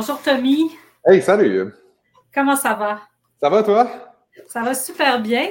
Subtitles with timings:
[0.00, 0.70] Bonjour Tommy.
[1.04, 1.74] Hey, salut.
[2.32, 3.00] Comment ça va?
[3.40, 3.90] Ça va toi?
[4.46, 5.48] Ça va super bien.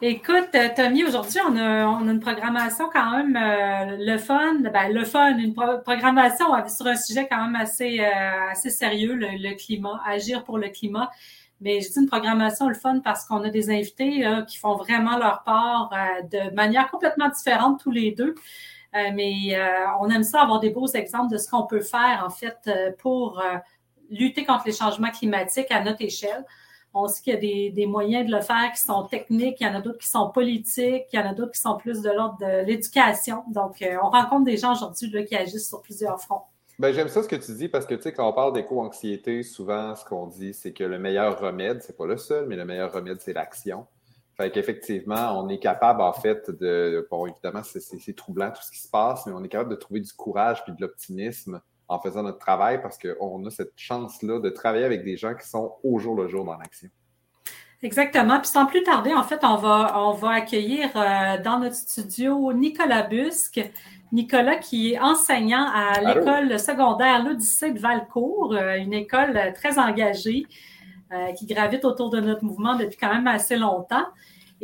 [0.00, 5.04] Écoute, euh, Tommy, aujourd'hui, on a, une programmation quand même euh, le fun, ben, le
[5.04, 10.42] fun, une programmation sur un sujet quand même assez, euh, assez sérieux, le, climat, agir
[10.44, 11.10] pour le climat.
[11.60, 15.18] Mais je dis une programmation le fun parce qu'on a des invités qui font vraiment
[15.18, 15.90] leur part
[16.30, 18.34] de manière complètement différente tous les deux.
[18.94, 19.56] mais
[20.00, 23.40] on aime ça avoir des beaux exemples de ce qu'on peut faire en fait pour
[24.12, 26.44] lutter contre les changements climatiques à notre échelle.
[26.94, 29.70] On sait qu'il y a des, moyens de le faire qui sont techniques, il y
[29.70, 32.10] en a d'autres qui sont politiques, il y en a d'autres qui sont plus de
[32.10, 33.44] l'ordre de l'éducation.
[33.48, 36.42] Donc, euh, on rencontre des gens aujourd'hui qui agissent sur plusieurs fronts.
[36.78, 39.42] Ben, j'aime ça ce que tu dis parce que, tu sais, quand on parle d'éco-anxiété,
[39.42, 42.66] souvent, ce qu'on dit, c'est que le meilleur remède, c'est pas le seul, mais le
[42.66, 43.86] meilleur remède, c'est l'action.
[44.36, 47.06] Fait qu'effectivement, on est capable, en fait, de.
[47.10, 50.00] Bon, évidemment, c'est troublant tout ce qui se passe, mais on est capable de trouver
[50.00, 54.50] du courage puis de l'optimisme en faisant notre travail parce qu'on a cette chance-là de
[54.50, 56.88] travailler avec des gens qui sont au jour le jour dans l'action.
[57.82, 58.38] Exactement.
[58.38, 62.52] Puis sans plus tarder, en fait, on va, on va accueillir euh, dans notre studio
[62.52, 63.60] Nicolas Busque.
[64.12, 70.46] Nicolas qui est enseignant à l'école secondaire L'Odyssée de Valcourt, euh, une école très engagée
[71.12, 74.04] euh, qui gravite autour de notre mouvement depuis quand même assez longtemps.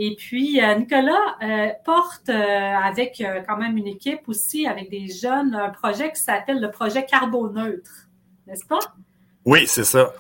[0.01, 5.09] Et puis, euh, Nicolas euh, porte euh, avec quand même une équipe aussi, avec des
[5.09, 8.09] jeunes, un projet qui s'appelle le projet Carboneutre,
[8.47, 8.79] n'est-ce pas?
[9.45, 10.15] Oui, c'est ça.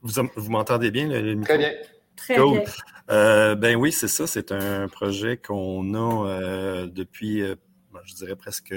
[0.00, 1.08] vous, m'entendez bien?
[1.42, 1.72] Très bien.
[2.14, 3.54] Très bien.
[3.56, 4.28] ben oui, c'est ça.
[4.28, 7.42] C'est un projet qu'on a depuis
[8.04, 8.74] je dirais presque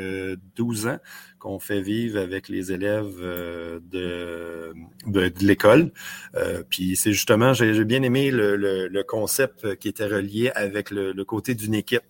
[0.55, 0.99] 12 ans
[1.39, 4.73] qu'on fait vivre avec les élèves euh, de,
[5.07, 5.91] de, l'école.
[6.35, 11.13] Euh, puis c'est justement, j'ai bien aimé le, le, concept qui était relié avec le,
[11.23, 12.03] côté d'une équipe.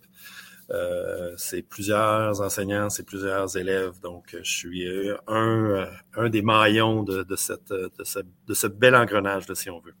[0.70, 4.00] Euh, c'est plusieurs enseignants, c'est plusieurs élèves.
[4.02, 4.88] Donc, je suis
[5.26, 9.80] un, un des maillons de, de, cette, de, ce, de ce bel engrenage, si on
[9.80, 9.94] veut.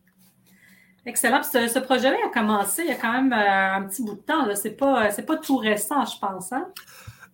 [1.06, 1.42] Excellent.
[1.42, 4.54] Ce, ce projet-là a commencé il y a quand même un petit bout de temps.
[4.54, 6.52] Ce n'est pas, pas tout récent, je pense.
[6.52, 6.66] Hein?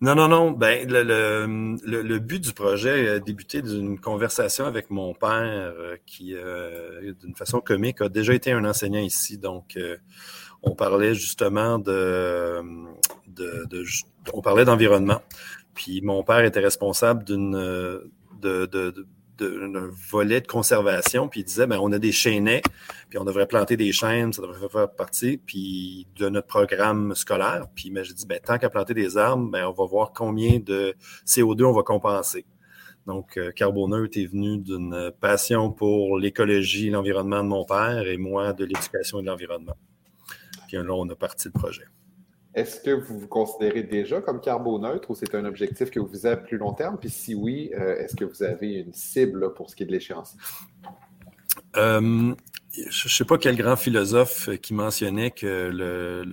[0.01, 0.49] Non, non, non.
[0.51, 5.95] Ben, le, le, le, but du projet a débuté d'une conversation avec mon père euh,
[6.07, 9.37] qui, euh, d'une façon comique, a déjà été un enseignant ici.
[9.37, 9.97] Donc, euh,
[10.63, 12.63] on parlait justement de,
[13.27, 13.85] de, de
[14.33, 15.21] on parlait d'environnement.
[15.75, 21.67] Puis mon père était responsable d'une de, de d'un volet de conservation, puis il disait,
[21.67, 22.61] ben, on a des chênaies,
[23.09, 27.67] puis on devrait planter des chênes, ça devrait faire partie puis de notre programme scolaire.
[27.73, 30.95] Puis j'ai dit, ben, tant qu'à planter des arbres, ben, on va voir combien de
[31.25, 32.45] CO2 on va compenser.
[33.07, 38.17] Donc, euh, Carboneutre est venu d'une passion pour l'écologie et l'environnement de mon père et
[38.17, 39.75] moi de l'éducation et de l'environnement.
[40.67, 41.85] Puis là, on a parti le projet.
[42.53, 46.29] Est-ce que vous vous considérez déjà comme carboneutre ou c'est un objectif que vous visez
[46.29, 46.97] à plus long terme?
[46.99, 49.91] Puis si oui, euh, est-ce que vous avez une cible pour ce qui est de
[49.91, 50.35] l'échéance?
[51.77, 52.35] Euh,
[52.73, 56.25] je ne sais pas quel grand philosophe qui mentionnait que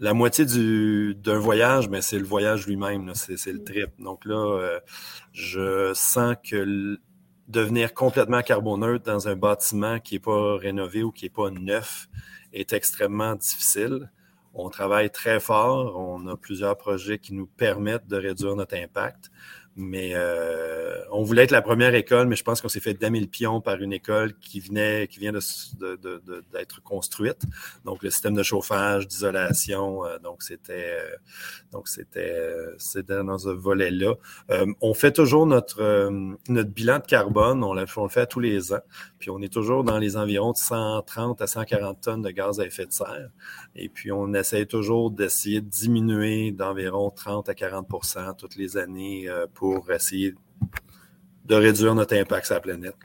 [0.00, 3.90] la moitié d'un voyage, mais c'est le voyage lui-même, c'est le trip.
[3.98, 4.80] Donc là, euh,
[5.32, 6.98] je sens que
[7.48, 12.08] devenir complètement carboneutre dans un bâtiment qui n'est pas rénové ou qui n'est pas neuf
[12.52, 14.10] est extrêmement difficile.
[14.60, 15.96] On travaille très fort.
[15.96, 19.30] On a plusieurs projets qui nous permettent de réduire notre impact.
[19.80, 23.20] Mais euh, on voulait être la première école, mais je pense qu'on s'est fait damer
[23.20, 27.42] le pion par une école qui venait, qui vient d'être construite.
[27.84, 31.16] Donc le système de chauffage, d'isolation, euh, donc c'était, euh,
[31.70, 34.14] donc c'était, dans ce volet-là.
[34.80, 36.10] on fait toujours notre
[36.48, 38.80] notre bilan de carbone, on, le fait tous les ans,
[39.20, 42.66] puis on est toujours dans les environs de 130 à 140 tonnes de gaz à
[42.66, 43.30] effet de serre.
[43.76, 49.28] Et puis on essaie toujours d'essayer de diminuer d'environ 30 à 40% toutes les années
[49.54, 50.34] pour pour essayer
[51.44, 52.96] de réduire notre impact sur la planète.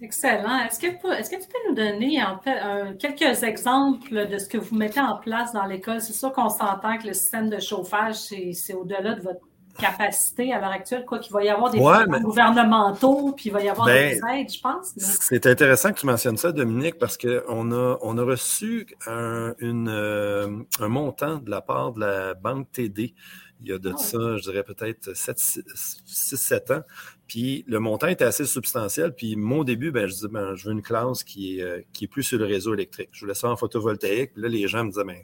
[0.00, 0.60] Excellent.
[0.60, 4.58] Est-ce que, est que, tu peux nous donner en fait, quelques exemples de ce que
[4.58, 6.00] vous mettez en place dans l'école?
[6.00, 9.40] C'est sûr qu'on s'entend que le système de chauffage, c'est au-delà de votre
[9.78, 13.62] capacité à l'heure actuelle, quoi qu'il va y avoir des ouais, gouvernementaux, puis il va
[13.62, 14.92] y avoir ben, des aides, je pense.
[14.96, 19.88] C'est intéressant que tu mentionnes ça, Dominique, parce qu'on a, on a reçu un, une,
[19.88, 20.48] euh,
[20.80, 23.14] un montant de la part de la Banque TD
[23.60, 26.82] il y a de ah ça, je dirais peut-être 6-7 ans.
[27.26, 29.14] Puis le montant était assez substantiel.
[29.14, 32.04] Puis mon début, ben, je disais, ben, je veux une classe qui est, euh, qui
[32.04, 33.10] est plus sur le réseau électrique.
[33.12, 34.34] Je voulais ça en photovoltaïque.
[34.34, 35.22] Puis là, les gens me disaient, ben,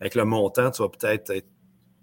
[0.00, 1.48] avec le montant, tu vas peut-être être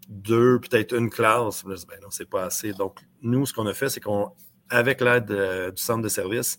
[0.10, 1.64] deux, peut-être une classe.
[1.68, 2.74] Je disais, ben non, c'est pas assez.
[2.74, 4.32] Donc, nous, ce qu'on a fait, c'est qu'on,
[4.70, 6.58] avec l'aide euh, du centre de service,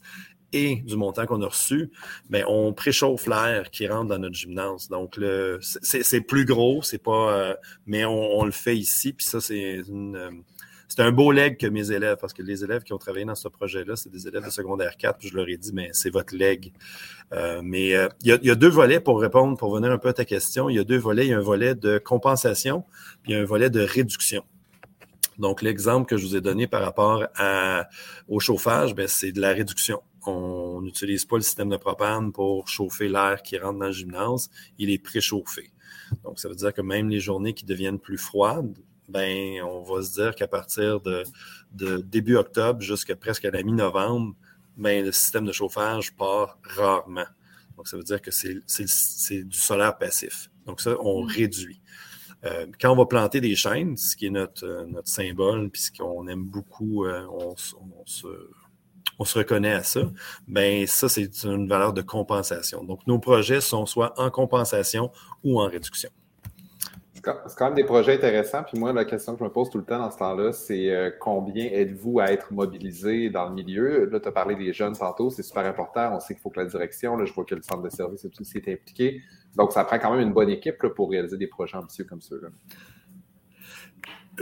[0.53, 1.91] et du montant qu'on a reçu,
[2.29, 4.89] mais ben, on préchauffe l'air qui rentre dans notre gymnase.
[4.89, 5.19] Donc,
[5.61, 7.55] c'est plus gros, c'est pas, euh,
[7.87, 9.13] mais on, le fait ici.
[9.13, 9.83] Puis ça, c'est
[10.95, 13.35] c'est un beau leg que mes élèves, parce que les élèves qui ont travaillé dans
[13.35, 16.11] ce projet-là, c'est des élèves de secondaire 4, puis je leur ai dit, mais c'est
[16.11, 16.71] votre leg.
[17.33, 19.91] Euh, mais euh, il, y a, il, y a, deux volets pour répondre, pour venir
[19.91, 20.69] un peu à ta question.
[20.69, 21.25] Il y a deux volets.
[21.25, 22.85] Il y a un volet de compensation,
[23.23, 24.45] puis il y a un volet de réduction.
[25.39, 27.89] Donc, l'exemple que je vous ai donné par rapport à,
[28.29, 30.03] au chauffage, ben, c'est de la réduction.
[30.27, 34.51] On n'utilise pas le système de propane pour chauffer l'air qui rentre dans le gymnase.
[34.79, 35.71] Il est préchauffé.
[36.25, 38.77] Donc, ça veut dire que même les journées qui deviennent plus froides,
[39.09, 41.25] ben, on va se dire qu'à partir de,
[41.73, 44.35] de, début octobre jusqu'à presque à la mi-novembre,
[44.77, 47.27] ben, le système de chauffage part rarement.
[47.77, 50.51] Donc, ça veut dire que c'est du solaire passif.
[50.67, 51.29] Donc, ça, on mmh.
[51.29, 51.81] réduit.
[52.45, 55.83] Euh, quand on va planter des chaînes, ce qui est notre, euh, notre symbole, puis
[55.83, 58.27] ce qu'on aime beaucoup, euh, on, on, se,
[59.19, 60.01] on, se, reconnaît à ça,
[60.49, 62.85] ben ça, c'est une valeur de compensation.
[62.85, 65.11] Donc, nos projets sont soit en compensation
[65.45, 66.11] ou en réduction.
[67.25, 68.65] C'est quand même des projets intéressants.
[68.65, 70.91] Puis moi, la question que je me pose tout le temps dans ce temps-là, c'est
[70.91, 74.07] euh, combien êtes-vous à être mobilisé dans le milieu?
[74.07, 76.17] Là, tu as parlé des jeunes tantôt, c'est super important.
[76.17, 78.25] On sait qu'il faut que la direction, là, je vois que le centre de service
[78.41, 79.21] aussi est impliqué.
[79.55, 82.49] Donc, ça prend quand même une bonne équipe pour réaliser des projets ambitieux comme ceux-là.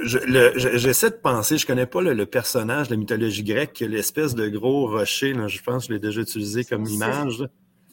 [0.02, 4.86] J'essaie de penser, je connais pas le, personnage de la mythologie grecque, l'espèce de gros
[4.88, 7.44] rocher, là, je pense que je l'ai déjà utilisé comme image.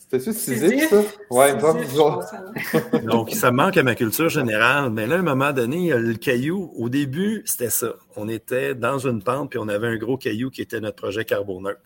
[0.09, 1.03] C'était-tu Sisyphe, ça?
[1.29, 4.89] Ouais, il Donc, ça manque à ma culture générale.
[4.89, 7.95] Mais là, à un moment donné, le caillou, au début, c'était ça.
[8.15, 11.25] On était dans une pente, puis on avait un gros caillou qui était notre projet
[11.25, 11.81] carboneutre.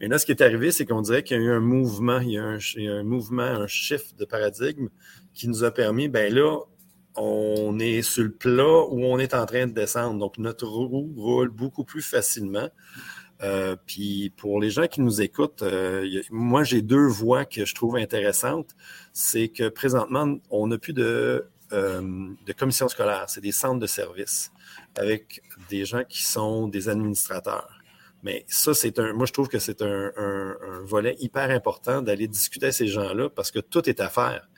[0.00, 2.20] Mais là, ce qui est arrivé, c'est qu'on dirait qu'il y a eu un mouvement,
[2.20, 4.86] il y a un, un mouvement, un shift de paradigme
[5.34, 6.60] qui nous a permis, ben là,
[7.16, 10.18] on est sur le plat où on est en train de descendre.
[10.18, 12.68] Donc, notre roue roule beaucoup plus facilement.
[13.42, 17.74] Euh, puis pour les gens qui nous écoutent, euh, moi j'ai deux voies que je
[17.74, 18.70] trouve intéressantes.
[19.12, 23.86] C'est que présentement, on n'a plus de, euh, de commission scolaire, c'est des centres de
[23.86, 24.52] services
[24.96, 27.80] avec des gens qui sont des administrateurs.
[28.22, 29.12] Mais ça, c'est un.
[29.12, 33.28] Moi, je trouve que c'est un, un, volet hyper important d'aller discuter à ces gens-là
[33.28, 34.48] parce que tout est à faire.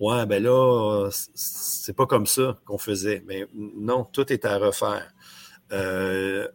[0.00, 3.22] Ouais, ben là, c'est pas comme ça qu'on faisait.
[3.26, 5.12] Mais non, tout est à refaire.
[5.72, 6.46] Euh,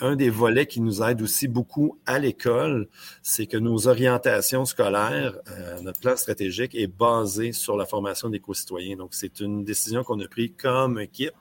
[0.00, 2.88] un des volets qui nous aide aussi beaucoup à l'école,
[3.22, 8.40] c'est que nos orientations scolaires, euh, notre plan stratégique est basé sur la formation des
[8.40, 8.96] co-citoyens.
[8.96, 11.34] Donc, c'est une décision qu'on a prise comme équipe,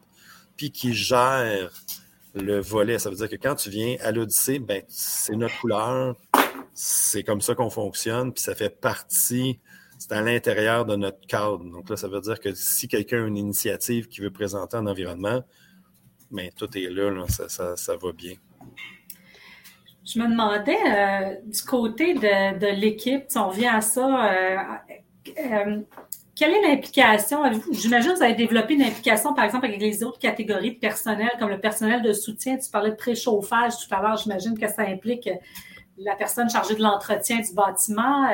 [0.58, 1.72] puis qui gère
[2.36, 3.00] le volet.
[3.00, 6.16] Ça veut dire que quand tu viens à l'Odyssée, ben, c'est notre couleur,
[6.74, 9.60] c'est comme ça qu'on fonctionne, puis ça fait partie,
[10.00, 11.60] c'est à l'intérieur de notre cadre.
[11.66, 14.88] Donc là, ça veut dire que si quelqu'un a une initiative qui veut présenter un
[14.88, 15.44] environnement,
[16.32, 18.34] ben, tout est là, ça, ça, ça va bien.
[20.06, 24.58] Je me demandais, euh, du côté de, de l'équipe, si on revient à ça, euh,
[25.38, 25.82] euh,
[26.34, 27.44] quelle est l'implication?
[27.74, 31.30] J'imagine que vous avez développé une implication, par exemple, avec les autres catégories de personnel,
[31.38, 32.58] comme le personnel de soutien.
[32.58, 34.16] Tu parlais de préchauffage tout à l'heure.
[34.16, 35.30] J'imagine que ça implique
[36.00, 38.30] la personne chargée de l'entretien du bâtiment,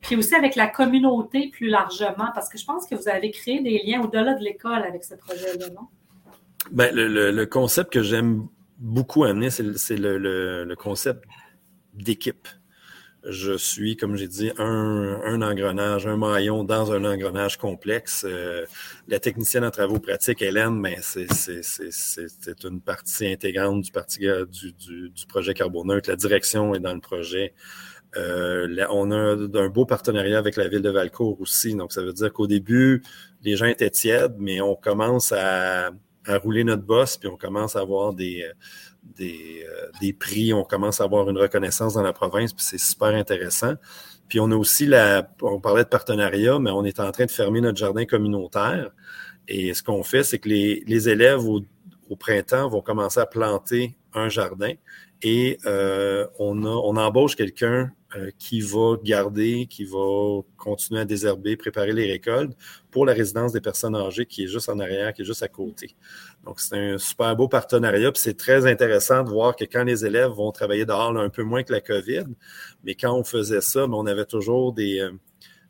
[0.00, 3.60] puis aussi avec la communauté plus largement, parce que je pense que vous avez créé
[3.60, 5.88] des liens au-delà de l'école avec ce projet-là, non?
[6.70, 8.46] Ben, le, concept que j'aime
[8.78, 9.62] beaucoup amené, c'est
[9.96, 11.24] le, concept
[11.94, 12.48] d'équipe.
[13.24, 18.24] Je suis, comme j'ai dit, un, un, engrenage, un maillon dans un engrenage complexe.
[18.26, 18.64] Euh,
[19.08, 24.72] la technicienne en travaux pratiques, Hélène, mais ben, c'est une partie intégrante du, parti, du,
[24.72, 26.08] du, du, projet Carboneutre.
[26.08, 27.54] La direction est dans le projet.
[28.16, 31.74] Euh, là, on a un, beau partenariat avec la ville de Valcourt aussi.
[31.74, 33.02] Donc, ça veut dire qu'au début,
[33.42, 35.90] les gens étaient tièdes, mais on commence à,
[36.24, 38.52] à rouler notre boss, puis on commence à avoir des, euh,
[39.16, 42.78] des, euh, des, prix, on commence à avoir une reconnaissance dans la province, puis c'est
[42.78, 43.74] super intéressant.
[44.28, 47.30] Puis on a aussi la, on parlait de partenariat, mais on est en train de
[47.30, 48.90] fermer notre jardin communautaire.
[49.48, 51.62] Et ce qu'on fait, c'est que les, élèves au,
[52.18, 54.72] printemps vont commencer à planter un jardin
[55.22, 61.56] et euh, on, a, embauche quelqu'un euh, qui va garder, qui va continuer à désherber,
[61.56, 62.56] préparer les récoltes
[62.90, 65.48] pour la résidence des personnes âgées qui est juste en arrière, qui est juste à
[65.48, 65.94] côté.
[66.48, 68.10] Donc, c'est un super beau partenariat.
[68.10, 71.42] Puis c'est très intéressant de voir que quand les élèves vont travailler dehors, un peu
[71.42, 72.24] moins que la COVID,
[72.84, 75.12] mais quand on faisait ça, on avait toujours des, euh,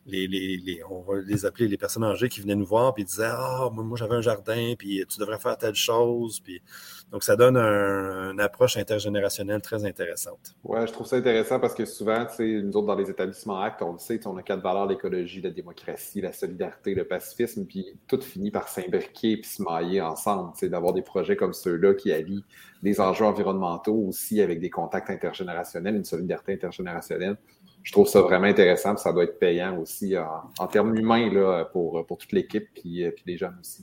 [0.06, 3.68] les, on va les appeler les personnes âgées qui venaient nous voir puis disaient Ah,
[3.72, 6.38] moi, j'avais un jardin, puis tu devrais faire telle chose.
[6.38, 6.62] Puis,
[7.10, 10.54] donc, ça donne un, une approche intergénérationnelle très intéressante.
[10.62, 13.92] Oui, je trouve ça intéressant parce que souvent, nous autres, dans les établissements actes, on
[13.92, 18.20] le sait, on a quatre valeurs l'écologie, la démocratie, la solidarité, le pacifisme, puis tout
[18.20, 20.52] finit par s'imbriquer puis se mailler ensemble.
[20.62, 22.44] D'avoir des projets comme ceux-là qui allient
[22.82, 27.38] des enjeux environnementaux aussi avec des contacts intergénérationnels, une solidarité intergénérationnelle
[27.84, 28.96] je trouve ça vraiment intéressant.
[28.98, 33.12] ça doit être payant aussi en, termes humains là, pour, pour toute l'équipe puis, euh,
[33.12, 33.82] puis les jeunes aussi.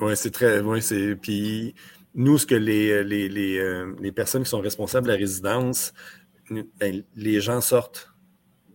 [0.00, 0.60] Oui, c'est très.
[0.60, 1.16] Ouais, c'est.
[1.16, 1.74] Puis
[2.14, 5.92] nous, ce que les, les, les, euh, les, personnes qui sont responsables de la résidence,
[6.50, 8.12] ben, les gens sortent.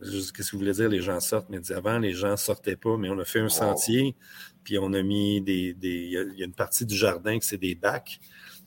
[0.02, 1.50] Qu'est-ce que vous voulez dire, les gens sortent?
[1.50, 4.16] Mais avant, les gens sortaient pas, mais on a fait un sentier,
[4.64, 5.76] puis on a mis des.
[5.82, 8.20] Il y, a une partie du jardin que c'est des bacs.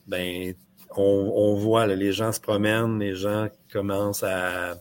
[0.07, 0.53] Ben,
[0.95, 4.75] on, on voit, les gens se promènent, les gens commencent à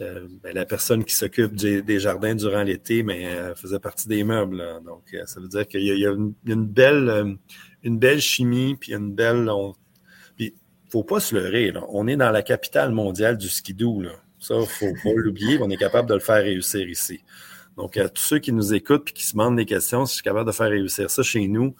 [0.00, 4.24] euh, ben, la personne qui s'occupe des, jardins durant l'été, mais elle faisait partie des
[4.24, 4.62] meubles.
[4.84, 7.34] Donc, euh, ça veut dire qu'il y, a, une, belle, euh,
[7.82, 9.50] une belle chimie, puis une belle.
[10.36, 10.54] Puis,
[10.90, 11.72] faut pas se leurrer.
[11.88, 14.00] On est dans la capitale mondiale du skidoo.
[14.00, 14.12] Là.
[14.38, 15.58] Ça, faut pas l'oublier.
[15.60, 17.22] On est capable de le faire réussir ici.
[17.76, 20.14] Donc, à tous ceux qui nous écoutent et qui se demandent des questions, si je
[20.16, 21.74] suis capable de faire réussir ça chez nous,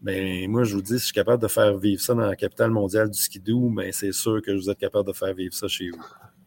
[0.00, 2.36] ben moi, je vous dis, si je suis capable de faire vivre ça dans la
[2.36, 5.66] capitale mondiale du skidoo, ben c'est sûr que vous êtes capable de faire vivre ça
[5.66, 6.02] chez vous.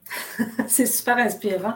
[0.68, 1.74] c'est super inspirant.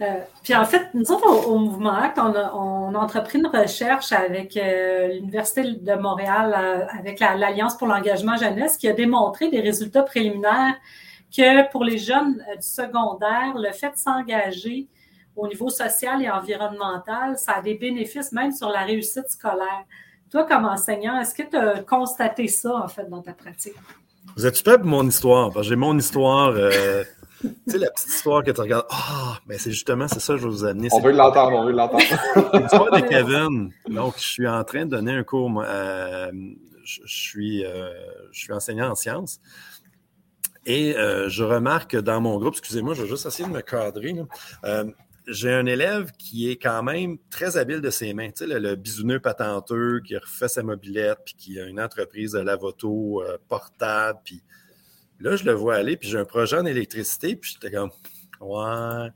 [0.00, 4.56] Euh, puis en fait, nous autres, au, Mouvement Acte, on a, entrepris une recherche avec
[4.56, 10.02] euh, l'Université de Montréal, euh, avec l'Alliance pour l'engagement jeunesse, qui a démontré des résultats
[10.02, 10.74] préliminaires
[11.36, 14.88] que pour les jeunes du secondaire, le fait de s'engager
[15.36, 19.84] au niveau social et environnemental, ça a des bénéfices même sur la réussite scolaire.
[20.30, 23.74] Toi, comme enseignant, est-ce que tu as constaté ça, en fait, dans ta pratique?
[24.36, 26.54] Vous êtes super pour mon histoire, j'ai mon histoire
[27.44, 28.86] tu sais, la petite histoire que tu regardes.
[28.90, 30.88] Ah, mais c'est justement, c'est ça que je vais vous amener.
[30.92, 32.02] On veut l'entendre, on veut l'entendre.
[32.54, 33.70] L'histoire de Kevin.
[33.88, 35.62] Donc, je suis en train de donner un cours.
[35.64, 36.30] Euh,
[36.84, 37.92] je, suis, euh,
[38.32, 39.40] je suis enseignant en sciences.
[40.66, 44.14] Et euh, je remarque dans mon groupe, excusez-moi, je vais juste essayer de me cadrer.
[45.26, 48.30] j'ai un élève qui est quand même très habile de ses mains.
[48.30, 52.40] Tu sais, le, bisouneux patenteux qui refait sa mobilette, puis qui a une entreprise de
[52.40, 54.42] lavoto portable, puis
[55.24, 57.88] Là, je le vois aller, puis j'ai un projet en électricité, puis j'étais comme,
[58.42, 59.08] ouais.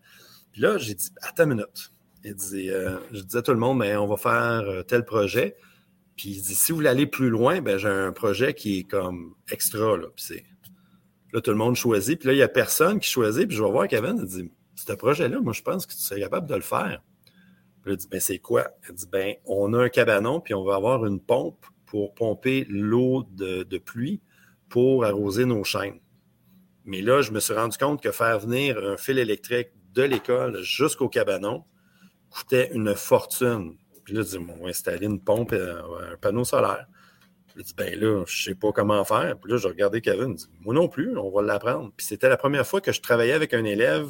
[0.53, 1.93] Puis là, j'ai dit, attends une minute.
[2.25, 5.05] Il dit, euh, je disais à tout le monde, mais on va faire euh, tel
[5.05, 5.55] projet.
[6.17, 8.85] Puis il dit, si vous voulez aller plus loin, ben j'ai un projet qui est
[8.85, 9.99] comme extra.
[9.99, 10.45] Là, puis c'est,
[11.35, 12.19] là tout le monde choisit.
[12.19, 13.47] Puis là, il n'y a personne qui choisit.
[13.47, 16.21] Puis je vais voir Kevin, il dit, ce projet-là, moi, je pense que tu serais
[16.21, 17.03] capable de le faire.
[17.83, 18.71] Puis là, il dit, ben c'est quoi?
[18.89, 22.67] Il dit, ben on a un cabanon, puis on va avoir une pompe pour pomper
[22.71, 24.23] l'eau de, de pluie
[24.69, 26.01] pour arroser nos chaînes.
[26.85, 30.63] Mais là, je me suis rendu compte que faire venir un fil électrique de l'école
[30.63, 31.65] jusqu'au cabanon
[32.31, 33.77] coûtait une fortune.
[34.05, 35.83] Puis là, je dis, on va installer une pompe, euh,
[36.13, 36.87] un panneau solaire.
[37.57, 39.39] Je dis, ben là, je sais pas comment faire.
[39.39, 41.93] Puis là, je regardais Kevin, moi non plus, on va l'apprendre.
[41.97, 44.09] Puis c'était la première fois que je travaillais avec un élève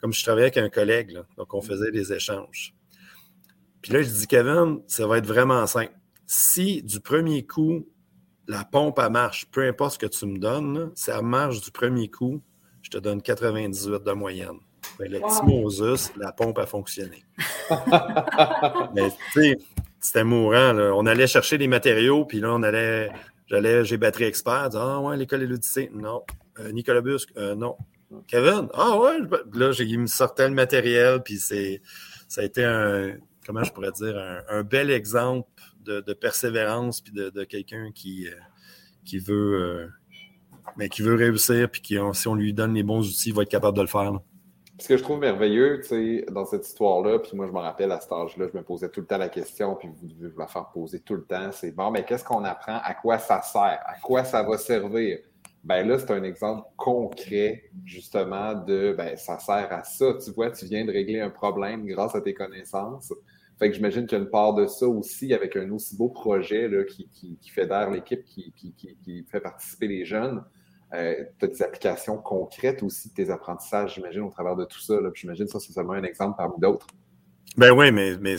[0.00, 1.18] comme je travaillais avec un collègue.
[1.36, 2.74] Donc, on faisait des échanges.
[3.82, 5.94] Puis là, je dis, Kevin, ça va être vraiment simple.
[6.26, 7.88] Si du premier coup,
[8.48, 9.46] la pompe, elle marche.
[9.50, 12.40] Peu importe ce que tu me donnes, si elle marche du premier coup,
[12.82, 14.58] je te donne 98 de moyenne.
[15.00, 17.24] Mais le petit Moses, la pompe a fonctionné.
[18.94, 19.56] Mais tu sais,
[20.00, 20.76] c'était mourant.
[20.94, 23.10] On allait chercher des matériaux, puis là, on allait.
[23.48, 24.70] J'allais, j'ai batterie expert.
[24.74, 25.90] Ah ouais, l'école est l'Odyssée.
[25.92, 26.22] Non.
[26.58, 27.30] Euh, Nicolas Busque.
[27.36, 27.76] Euh, non.
[28.26, 28.68] Kevin.
[28.74, 29.18] Ah ouais.
[29.54, 31.80] Là, il me sortait le matériel, puis c'est,
[32.28, 34.16] ça a été un, comment je pourrais dire,
[34.48, 35.48] un bel exemple
[35.86, 38.32] de, persévérance puis de, quelqu'un qui, euh,
[39.04, 39.88] qui veut euh,
[40.76, 43.42] mais qui veut réussir puis qui, si on lui donne les bons outils, il va
[43.42, 44.12] être capable de le faire.
[44.78, 45.80] Ce que je trouve merveilleux,
[46.30, 49.00] dans cette histoire-là, puis moi, je me rappelle à cet âge-là, je me posais tout
[49.00, 51.70] le temps la question, puis vous devez vous la faire poser tout le temps, c'est
[51.70, 52.78] bon, mais qu'est-ce qu'on apprend?
[52.84, 53.80] À quoi ça sert?
[53.86, 55.18] À quoi ça va servir?
[55.64, 60.14] Ben là, c'est un exemple concret, justement, de ben, ça sert à ça.
[60.22, 63.12] Tu vois, tu viens de régler un problème grâce à tes connaissances.
[63.58, 66.08] Fait que j'imagine qu'il y a une part de ça aussi avec un aussi beau
[66.08, 70.44] projet là, qui, qui, qui fédère l'équipe, qui, qui, fait participer les jeunes.
[70.92, 74.80] Euh, tu as des applications concrètes aussi de tes apprentissages, j'imagine, au travers de tout
[74.80, 74.98] ça.
[75.14, 76.86] J'imagine que ça, c'est seulement un exemple parmi d'autres.
[77.56, 78.36] Ben oui, mais, mais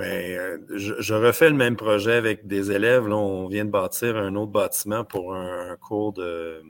[0.00, 3.06] mais euh, je, refais le même projet avec des élèves.
[3.06, 6.62] Là, on vient de bâtir un autre bâtiment pour un, cours de,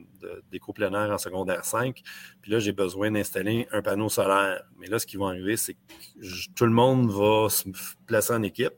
[0.50, 2.02] déco plein en secondaire 5.
[2.42, 4.64] Puis là, j'ai besoin d'installer un panneau solaire.
[4.78, 5.78] Mais là, ce qui va arriver, c'est que
[6.56, 7.68] tout le monde va se
[8.06, 8.74] placer en équipe.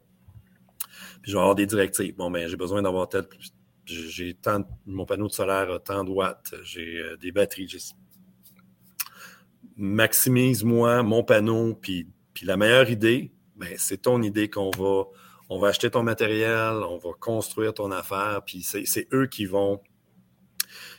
[1.22, 2.14] Puis je vais avoir des directives.
[2.14, 3.24] Bon, ben, j'ai besoin d'avoir tel.
[3.86, 6.54] J'ai tant, mon panneau de solaire a tant de watts.
[6.62, 7.94] J'ai euh, des batteries.
[9.76, 11.74] Maximise-moi mon panneau.
[11.74, 13.31] Puis, puis la meilleure idée,
[13.62, 15.04] ben, c'est ton idée qu'on va,
[15.48, 19.80] on va acheter ton matériel, on va construire ton affaire, puis c'est eux qui vont,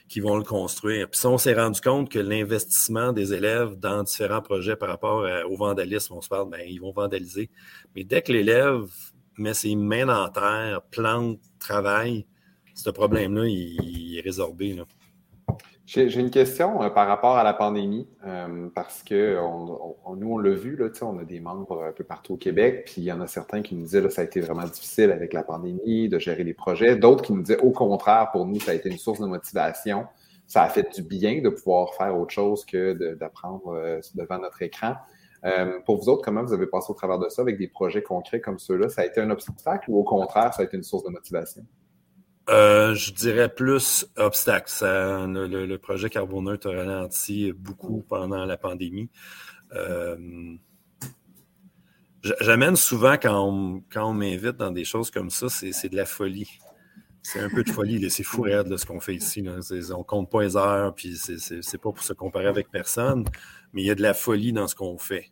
[0.08, 1.10] qui vont le construire.
[1.10, 5.28] Puis ça, on s'est rendu compte que l'investissement des élèves dans différents projets par rapport
[5.50, 7.50] au vandalisme, on se parle, ben, ils vont vandaliser.
[7.98, 8.86] Mais dès que l'élève
[9.38, 12.26] met ses mains dans terre, plante, travaille,
[12.76, 14.82] ce problème-là, il, est résorbé.
[15.86, 20.52] J'ai une question euh, par rapport à la pandémie, euh, parce que nous, on l'a
[20.52, 23.20] vu, là, on a des membres un peu partout au Québec, puis il y en
[23.20, 26.20] a certains qui nous disaient que ça a été vraiment difficile avec la pandémie, de
[26.20, 26.96] gérer les projets.
[26.96, 30.06] D'autres qui nous disaient au contraire, pour nous, ça a été une source de motivation.
[30.48, 34.62] Ça a fait du bien de pouvoir faire autre chose que d'apprendre euh, devant notre
[34.62, 34.96] écran.
[35.86, 38.40] pour vous autres, comment vous avez passé au travers de ça avec des projets concrets
[38.40, 38.88] comme ceux-là?
[38.88, 41.66] Ça a été un obstacle ou au contraire, ça a été une source de motivation?
[42.50, 44.70] Euh, je dirais plus obstacle.
[44.82, 49.10] le, projet Carboneutre a ralenti beaucoup pendant la pandémie.
[49.74, 50.56] Euh,
[52.42, 56.60] j'amène souvent quand on, m'invite dans des choses comme ça, c'est de la folie.
[57.22, 59.42] C'est un peu de folie, c'est fou de ce qu'on fait ici.
[59.42, 59.60] Là.
[59.96, 63.24] On compte pas les heures, puis c'est pas pour se comparer avec personne,
[63.72, 65.32] mais il y a de la folie dans ce qu'on fait.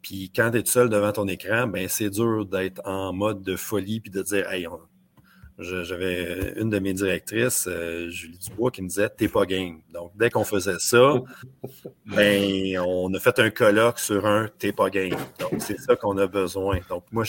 [0.00, 3.56] Puis quand tu es seul devant ton écran, ben c'est dur d'être en mode de
[3.56, 4.78] folie puis de dire Hey, on,
[5.58, 9.80] j'avais une de mes directrices, euh, Julie Dubois, qui me disait T'es pas game.
[9.92, 11.14] Donc, dès qu'on faisait ça,
[12.06, 15.16] ben, on a fait un colloque sur un T'es pas game.
[15.38, 16.80] Donc, c'est ça qu'on a besoin.
[16.90, 17.24] Donc, moi,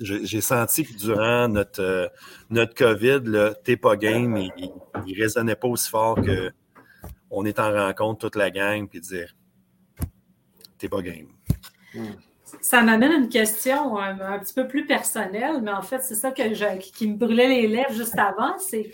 [0.00, 2.08] j'ai senti que durant notre, euh,
[2.50, 4.70] notre COVID, le T'es pas game, il,
[5.06, 6.50] il, résonnait pas aussi fort que
[7.30, 9.34] on est en rencontre toute la gang, puis dire
[10.78, 11.28] T'es pas game.
[11.94, 12.14] Hmm.
[12.62, 16.76] Ça m'amène une question un, petit peu plus personnelle, mais en fait, c'est ça que
[16.76, 18.92] qui me brûlait les lèvres juste avant, c'est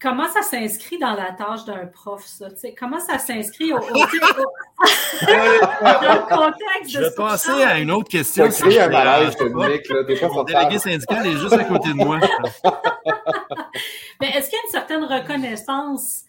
[0.00, 2.46] comment ça s'inscrit dans la tâche d'un prof, ça?
[2.78, 4.22] comment ça s'inscrit au, contexte
[6.88, 8.48] Je vais passer à une autre question.
[8.48, 9.90] Tu créé un malaise, Dominique.
[9.90, 12.20] Mon délégué syndical est juste à côté de moi.
[14.20, 16.24] mais est-ce qu'il y a une certaine reconnaissance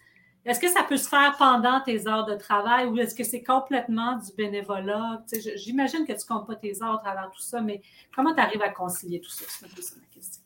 [0.46, 3.44] est-ce que ça peut se faire pendant tes heures de travail ou est-ce que c'est
[3.44, 5.24] complètement du bénévolat?
[5.56, 7.82] J'imagine que tu ne comptes pas tes heures à travers tout ça, mais
[8.16, 9.46] comment tu arrives à concilier tout ça?
[9.48, 10.42] C'est ma question.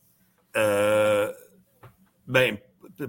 [0.57, 1.31] Euh,
[2.27, 2.57] ben,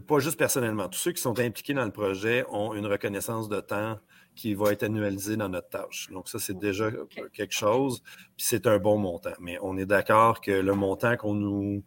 [0.06, 0.88] pas juste personnellement.
[0.88, 3.98] Tous ceux qui sont impliqués dans le projet ont une reconnaissance de temps
[4.34, 6.08] qui va être annualisée dans notre tâche.
[6.10, 6.90] Donc, ça, c'est déjà
[7.32, 8.02] quelque chose,
[8.36, 9.34] puis c'est un bon montant.
[9.40, 11.82] Mais on est d'accord que le montant qu'on nous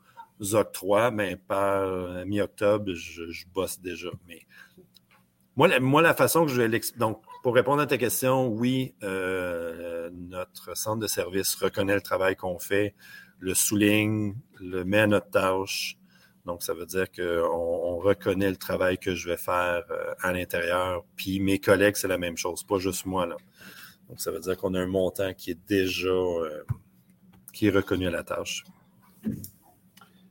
[0.53, 4.10] octroie, ben, par mi-octobre, je, je, bosse déjà.
[4.27, 4.45] Mais
[5.57, 10.09] moi, la, façon que je vais l'expliquer, donc, pour répondre à ta question, oui, euh,
[10.13, 12.93] notre centre de service reconnaît le travail qu'on fait,
[13.39, 15.97] le souligne, le met à notre tâche.
[16.45, 20.31] Donc, ça veut dire qu'on on reconnaît le travail que je vais faire euh, à
[20.31, 21.03] l'intérieur.
[21.15, 23.25] Puis mes collègues, c'est la même chose, pas juste moi.
[23.25, 23.35] Là.
[24.09, 26.63] Donc, ça veut dire qu'on a un montant qui est déjà euh,
[27.51, 28.63] qui est reconnu à la tâche.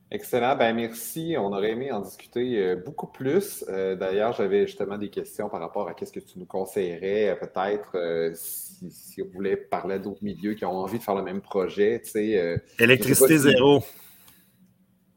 [0.09, 0.55] Excellent.
[0.55, 1.35] Ben merci.
[1.37, 3.65] On aurait aimé en discuter euh, beaucoup plus.
[3.67, 7.35] Euh, d'ailleurs, j'avais justement des questions par rapport à qu'est-ce que tu nous conseillerais, euh,
[7.35, 11.41] peut-être si, si, on voulait parler d'autres milieux qui ont envie de faire le même
[11.41, 12.01] projet.
[12.03, 13.83] Tu sais, Électricité zéro.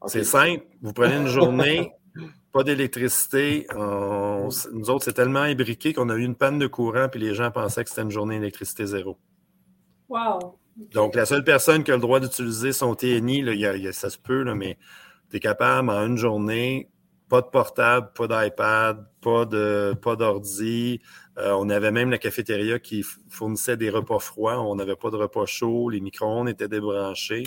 [0.07, 0.65] C'est simple.
[0.81, 1.93] Vous prenez une journée,
[2.51, 3.67] pas d'électricité.
[3.73, 7.51] Nous autres, c'est tellement imbriqué qu'on a eu une panne de courant, puis les gens
[7.51, 9.17] pensaient que c'était une journée d'électricité zéro.
[10.09, 10.57] Wow!
[10.75, 13.43] Donc, la seule personne qui a le droit d'utiliser son TNI,
[13.93, 14.77] ça se peut, mais
[15.29, 16.89] tu es capable en une journée,
[17.29, 21.01] pas de portable, pas d'iPad, pas de pas d'ordi.
[21.37, 24.61] Euh, on avait même la cafétéria qui fournissait des repas froids.
[24.61, 25.89] On n'avait pas de repas chauds.
[25.89, 27.43] Les micro-ondes étaient débranchés.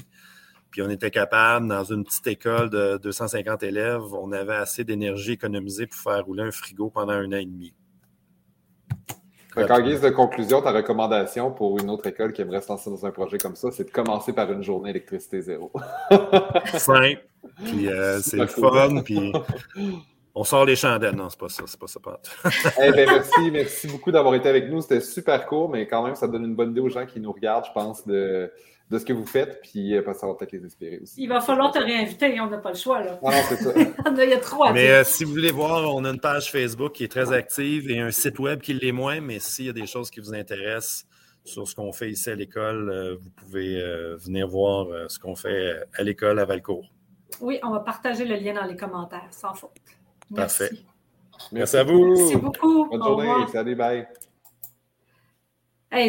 [0.70, 5.32] Puis on était capable, dans une petite école de 250 élèves, on avait assez d'énergie
[5.32, 7.74] économisée pour faire rouler un frigo pendant un an et demi.
[9.56, 13.06] En guise de conclusion, ta recommandation pour une autre école qui aimerait se lancer dans
[13.06, 15.70] un projet comme ça, c'est de commencer par une journée électricité zéro.
[16.74, 17.24] Simple.
[17.64, 19.02] Puis euh, c'est le fun.
[19.04, 19.32] Puis
[20.34, 21.14] on sort les chandelles.
[21.14, 21.62] Non, c'est pas ça.
[21.66, 22.00] C'est pas ça,
[22.82, 23.50] eh ben, merci.
[23.52, 24.80] Merci beaucoup d'avoir été avec nous.
[24.80, 27.32] C'était super court, mais quand même, ça donne une bonne idée aux gens qui nous
[27.32, 28.50] regardent, je pense, de
[28.90, 31.14] de ce que vous faites, puis euh, ça va peut-être les espérer aussi.
[31.22, 33.02] Il va falloir te réinviter, on n'a pas le choix.
[33.02, 33.18] Là.
[33.24, 33.72] Ah non, c'est ça.
[34.22, 34.72] Il y a trois.
[34.72, 37.90] Mais euh, si vous voulez voir, on a une page Facebook qui est très active
[37.90, 40.34] et un site web qui l'est moins, mais s'il y a des choses qui vous
[40.34, 41.06] intéressent
[41.44, 43.82] sur ce qu'on fait ici à l'école, euh, vous pouvez
[44.18, 46.90] venir voir ce qu'on fait à l'école à Valcourt.
[47.40, 49.72] Oui, on va partager le lien dans les commentaires, sans faute.
[50.30, 50.68] Merci.
[50.68, 50.76] Parfait.
[51.52, 52.14] Merci, à vous.
[52.14, 52.88] Merci beaucoup.
[52.88, 53.46] Bonne journée.
[53.50, 54.06] Salut, bye.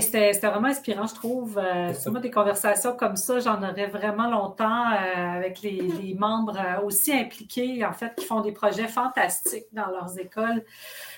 [0.02, 1.58] C'était vraiment inspirant, je trouve.
[1.58, 6.86] Euh, moi, des conversations comme ça, j'en aurais vraiment longtemps euh, avec les, membres euh,
[6.86, 10.64] aussi impliqués, en fait, qui font des projets fantastiques dans leurs écoles.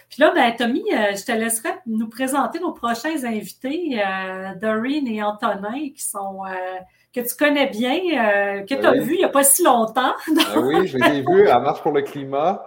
[0.09, 4.01] Puis là, ben, Tommy, je te laisserai nous présenter nos prochains invités,
[4.61, 6.43] Doreen et Antonin, qui sont
[7.13, 10.13] que tu connais bien, que tu as vu il n'y a pas si longtemps.
[10.53, 12.65] Ah oui, je les ai vus à Marche pour le climat.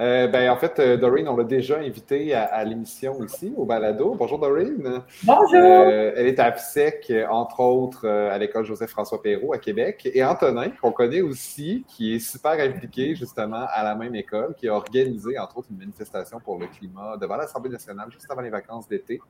[0.00, 4.16] Euh, ben, en fait, euh, Doreen, on l'a déjà invitée à, l'émission ici, au balado.
[4.18, 5.02] Bonjour, Doreen.
[5.22, 5.54] Bonjour.
[5.54, 10.08] Euh, elle est à FSEC, entre autres, à l'école Joseph-François Perrault à Québec.
[10.12, 14.68] Et Antonin, qu'on connaît aussi, qui est super impliqué justement à la même école, qui
[14.68, 18.50] a organisé, entre autres, une manifestation pour le climat devant l'Assemblée nationale juste avant les
[18.50, 19.20] vacances d'été,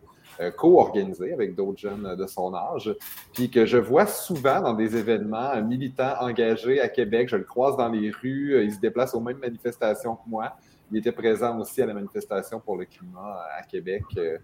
[0.56, 2.94] co-organisée avec d'autres jeunes de son âge,
[3.34, 7.28] puis que je vois souvent dans des événements militants engagés à Québec.
[7.28, 10.53] Je le croise dans les rues, il se déplace aux mêmes manifestations que moi.
[10.90, 14.04] Il était présent aussi à la manifestation pour le climat à Québec.
[14.16, 14.38] Euh,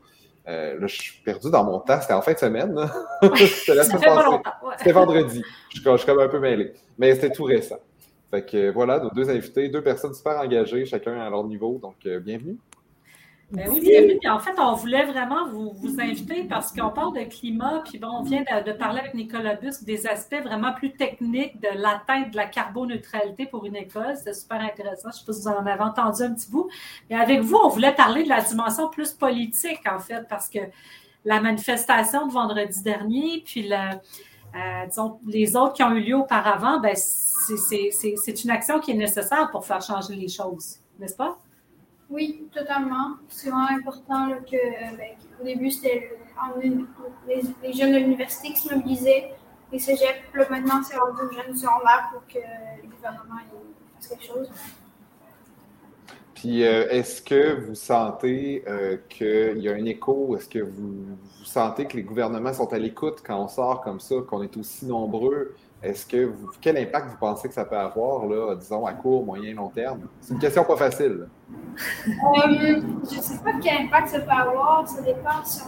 [0.48, 2.00] euh, là, je suis perdu dans mon temps.
[2.00, 2.74] C'était en fin de semaine.
[4.79, 5.42] C'était vendredi.
[5.74, 6.72] Je, je, suis comme un peu mêlé.
[6.98, 7.79] Mais c'était tout récent.
[8.31, 11.79] Fait que voilà, nos deux invités, deux personnes super engagées, chacun à leur niveau.
[11.83, 12.57] Donc, euh, bienvenue.
[13.51, 14.21] Ben oui, bienvenue.
[14.29, 18.09] en fait, on voulait vraiment vous, vous inviter parce qu'on parle de climat, puis bon,
[18.21, 22.37] on vient de, parler avec Nicolas Busque des aspects vraiment plus techniques de l'atteinte de
[22.37, 24.17] la carboneutralité pour une école.
[24.17, 25.09] C'était super intéressant.
[25.11, 26.71] Je ne sais pas si vous en avez entendu un petit bout.
[27.09, 30.61] Mais avec vous, on voulait parler de la dimension plus politique, en fait, parce que
[31.25, 36.17] la manifestation de vendredi dernier, puis le, euh, disons, les autres qui ont eu lieu
[36.17, 41.37] auparavant, ben, c'est une action qui est nécessaire pour faire changer les choses, n'est-ce pas?
[42.11, 43.16] Oui, totalement.
[43.29, 46.11] C'est vraiment important que, euh, ben, au début, c'était
[46.59, 49.33] les, jeunes de l'université qui se mobilisaient,
[49.73, 50.18] les cégeps.
[50.35, 52.38] Là, maintenant, c'est rendu aux jeunes secondaires pour que
[52.83, 53.40] le gouvernement
[53.96, 54.51] fasse quelque chose.
[56.35, 60.37] Puis, euh, est-ce que vous sentez euh, qu'il y a un écho?
[60.37, 64.16] Est-ce que vous, sentez que les gouvernements sont à l'écoute quand on sort comme ça,
[64.27, 65.55] qu'on est aussi nombreux?
[65.83, 69.55] Est-ce que quel impact vous pensez que ça peut avoir, là, disons, à court, moyen,
[69.55, 70.09] long terme?
[70.21, 71.27] C'est une question pas facile.
[71.49, 74.87] Euh, je ne sais pas quel impact ça peut avoir.
[74.87, 75.62] Ça dépend si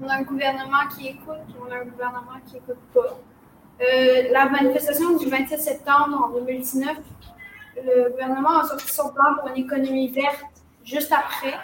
[0.00, 3.18] on, a un gouvernement qui écoute ou on a un gouvernement qui n'écoute pas.
[3.80, 6.96] Euh, la manifestation du 27 septembre en 2019,
[7.84, 10.44] le gouvernement a sorti son plan pour une économie verte
[10.84, 11.54] juste après,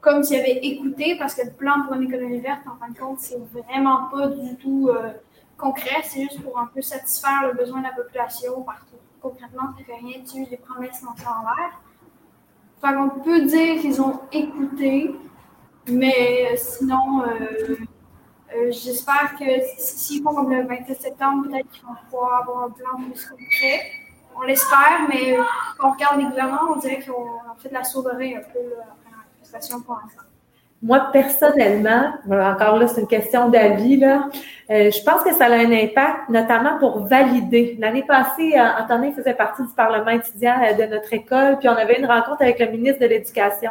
[0.00, 2.98] comme s'il avait écouté, parce que le plan pour une économie verte, en fin de
[2.98, 4.88] compte, c'est vraiment pas du tout.
[4.88, 5.10] Euh,
[5.56, 8.96] concret, c'est juste pour un peu satisfaire le besoin de la population partout.
[9.20, 11.80] Concrètement, ça fait rien dessus, des promesses lancées en l'air.
[12.78, 15.14] Enfin, on peut dire qu'ils ont écouté,
[15.88, 17.76] mais sinon, euh,
[18.54, 19.44] euh, j'espère que
[19.78, 23.80] s'ils font comme le 27 septembre, peut-être qu'ils vont pouvoir avoir un plan plus concret.
[24.36, 25.36] On l'espère, mais
[25.78, 28.58] quand on regarde les gouvernements, on dirait qu'on fait la sauverie un peu
[29.50, 30.25] la pour l'instant.
[30.82, 34.28] Moi, personnellement, encore là, c'est une question d'avis, là.
[34.70, 37.76] Euh, je pense que ça a un impact, notamment pour valider.
[37.78, 41.76] L'année passée, euh, Antonin faisait partie du Parlement étudiant euh, de notre école, puis on
[41.76, 43.70] avait une rencontre avec le ministre de l'Éducation.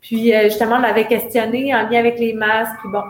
[0.00, 3.02] Puis justement, on l'avait questionné en lien avec les masques, puis bon.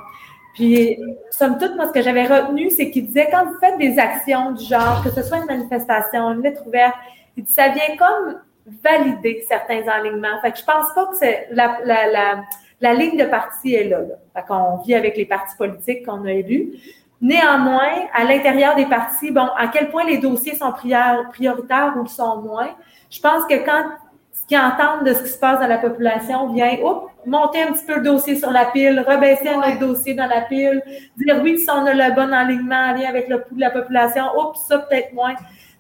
[0.54, 0.96] Puis,
[1.32, 4.52] somme toute, moi, ce que j'avais retenu, c'est qu'il disait, quand vous faites des actions
[4.52, 6.94] du genre, que ce soit une manifestation, une lettre ouverte,
[7.36, 8.36] il dit, ça vient comme
[8.84, 10.40] valider certains alignements.
[10.40, 12.44] Fait que je pense pas que c'est la, la, la
[12.80, 13.98] la ligne de parti est là.
[14.46, 16.72] qu'on vit avec les partis politiques qu'on a élus.
[17.20, 22.42] Néanmoins, à l'intérieur des partis, bon, à quel point les dossiers sont prioritaires ou sont
[22.42, 22.70] moins,
[23.10, 23.84] je pense que quand
[24.32, 27.72] ce qu'ils entendent de ce qui se passe dans la population vient, oups, monter un
[27.72, 30.82] petit peu le dossier sur la pile, rebaisser un autre dossier dans la pile,
[31.16, 33.70] dire oui, si on a le bon alignement en lien avec le pouls de la
[33.70, 35.34] population, oups, ça peut-être moins.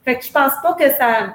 [0.04, 1.34] Fait que je pense pas que ça,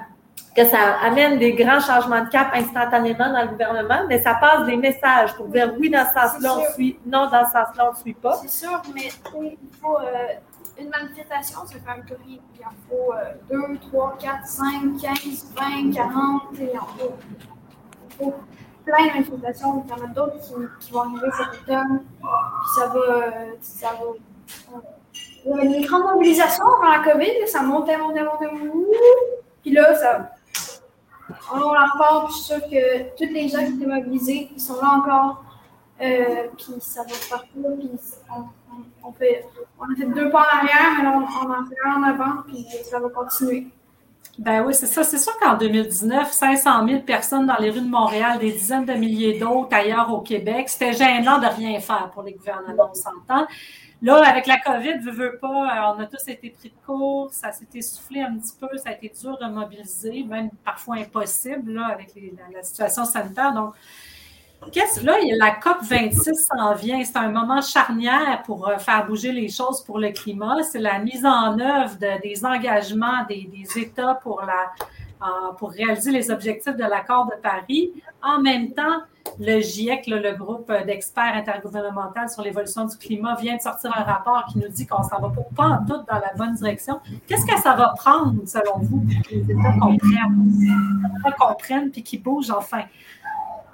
[0.54, 4.66] que ça amène des grands changements de cap instantanément dans le gouvernement, mais ça passe
[4.66, 7.92] des messages pour dire oui, dans ce sens-là, on suit, non, dans ce sens-là, on
[7.92, 8.34] ne suit pas.
[8.42, 10.26] C'est sûr, mais il faut euh,
[10.78, 13.12] une manifestation, c'est quand même Il en faut
[13.50, 14.64] 2, 3, 4, 5,
[15.00, 17.14] 15, 20, 40, et en faut,
[18.08, 18.34] il faut
[18.84, 19.84] plein de manifestations.
[19.86, 20.38] Il y en a d'autres
[20.80, 22.98] qui, vont arriver cet automne, puis ça va.
[22.98, 24.06] Euh, ça va
[25.44, 28.98] il y a une grande mobilisation avant la COVID, ça montait, montait, montait, montait.
[29.62, 30.30] Puis là, ça,
[31.52, 34.80] on la repart, puis je suis sûre que tous les gens qui étaient mobilisés, sont
[34.80, 35.44] là encore.
[36.00, 37.90] Euh, puis ça va partout, puis
[38.30, 38.44] on,
[39.02, 42.02] on a fait deux pas en arrière, mais là, on, on en fait un en
[42.02, 43.66] avant, puis ça va continuer.
[44.38, 45.04] Ben oui, c'est ça.
[45.04, 48.94] C'est sûr qu'en 2019, 500 000 personnes dans les rues de Montréal, des dizaines de
[48.94, 53.46] milliers d'autres ailleurs au Québec, c'était gênant de rien faire pour les gouvernements, on s'entend.
[54.02, 57.28] Là, avec la COVID, veut, veut pas, euh, on a tous été pris de court,
[57.32, 61.72] ça s'est essoufflé un petit peu, ça a été dur de mobiliser, même parfois impossible
[61.72, 62.14] là, avec
[62.54, 63.52] la, situation sanitaire.
[63.52, 63.74] Donc,
[64.72, 67.04] qu'est-ce là, la COP 26 s'en vient.
[67.04, 70.62] C'est un moment charnière pour euh, faire bouger les choses pour le climat.
[70.62, 74.72] C'est la mise en œuvre de, des engagements des, États pour la,
[75.58, 77.92] pour réaliser les objectifs de l'accord de Paris.
[78.22, 79.02] En même temps,
[79.38, 84.46] le GIEC, le groupe d'experts intergouvernemental sur l'évolution du climat, vient de sortir un rapport
[84.46, 87.00] qui nous dit qu'on s'en va pas en tout dans la bonne direction.
[87.26, 92.22] Qu'est-ce que ça va prendre, selon vous, pour que les États comprennent, comprennent puis qu'ils
[92.22, 92.82] bougent enfin?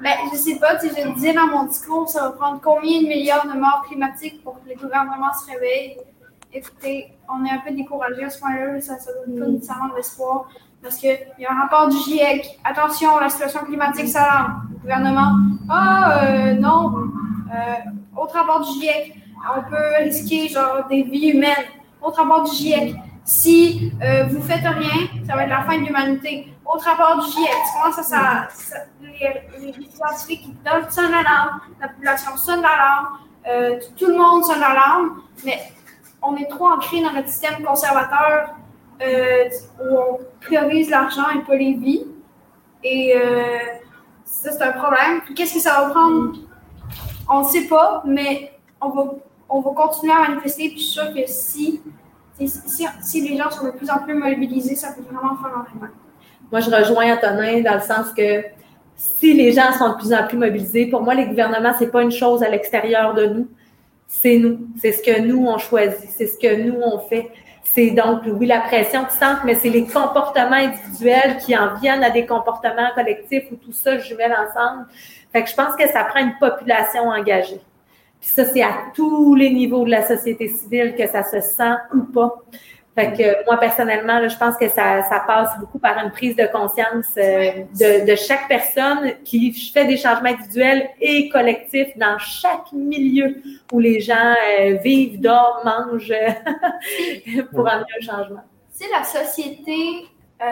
[0.01, 3.07] Ben, je sais pas, je le disais dans mon discours, ça va prendre combien de
[3.07, 5.97] milliards de morts climatiques pour que les gouvernements se réveillent?
[6.53, 9.97] Écoutez, on est un peu découragé à ce point-là, ça ne donne pas nécessairement de
[9.97, 10.49] l'espoir.
[10.87, 12.61] Parce qu'il y a un rapport du GIEC.
[12.63, 14.69] Attention, la situation climatique s'alarme.
[14.71, 15.33] Le gouvernement,
[15.69, 16.93] ah euh, non.
[17.53, 19.15] Euh, autre rapport du GIEC.
[19.57, 21.67] On peut risquer genre des vies humaines.
[22.01, 22.95] Autre rapport du GIEC.
[23.25, 26.55] Si euh, vous faites rien, ça va être la fin de l'humanité.
[26.65, 27.51] Autre rapport du GIEC.
[27.83, 28.49] Comment ça, ça,
[29.03, 30.55] les, scientifiques
[30.89, 33.09] sonnent l'alarme, la population sonne l'alarme,
[33.49, 35.59] euh, tout le monde sonne l'alarme, mais
[36.23, 38.55] on est trop ancré dans notre système conservateur
[39.01, 42.07] où on priorise l'argent et pas les vies.
[42.83, 43.59] Et euh,
[44.25, 45.21] ça, c'est un problème.
[45.35, 46.37] Qu'est-ce que ça va prendre?
[47.29, 49.15] On ne sait pas, mais on va,
[49.49, 50.69] on va continuer à manifester.
[50.69, 51.81] Puis je suis sûre que si,
[53.03, 55.67] si, les gens sont de plus en plus mobilisés, ça peut vraiment faire un.
[56.53, 58.45] Moi, je rejoins Antonin dans le sens que
[58.95, 62.03] si les gens sont de plus en plus mobilisés, pour moi, les gouvernements, c'est pas
[62.03, 63.49] une chose à l'extérieur de nous.
[64.07, 64.69] C'est nous.
[64.81, 66.09] C'est ce que nous, on choisit.
[66.11, 67.31] C'est ce que nous, on fait.
[67.77, 72.03] C'est donc, oui, la pression qui sent, mais c'est les comportements individuels qui en viennent
[72.03, 74.87] à des comportements collectifs où tout ça jumelle ensemble.
[75.31, 77.61] Fait que je pense que ça prend une population engagée.
[78.19, 81.75] Puis ça, c'est à tous les niveaux de la société civile que ça se sent
[81.95, 82.37] ou pas.
[82.97, 86.47] Fait que moi, personnellement, je pense que ça, ça, passe beaucoup par une prise de
[86.47, 92.73] conscience euh, de, de, chaque personne qui fait des changements individuels et collectifs dans chaque
[92.73, 93.37] milieu
[93.71, 95.61] où les gens euh, vivent, dorment,
[95.93, 96.11] mangent
[97.53, 98.45] pour amener un changement.
[98.71, 100.07] Si la société
[100.41, 100.47] euh,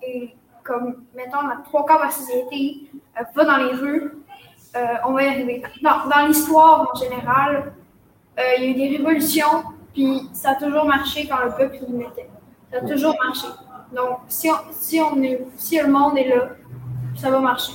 [0.00, 2.82] est comme, mettons, la trois quarts de la société
[3.34, 4.12] va dans les rues,
[5.04, 5.60] on va y arriver.
[5.82, 7.72] Dans, dans l'histoire en général,
[8.38, 11.92] il y a eu des révolutions puis ça a toujours marché quand le peuple y
[11.92, 12.28] mettait.
[12.70, 13.46] Ça a toujours marché.
[13.94, 16.50] Donc, si, si, on est, si le monde est là,
[17.16, 17.72] ça va marcher.